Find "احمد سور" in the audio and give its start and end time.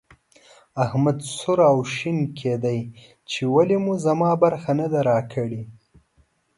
0.85-1.59